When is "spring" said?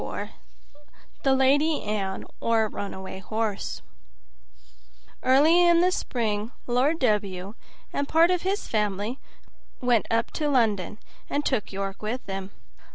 5.91-6.51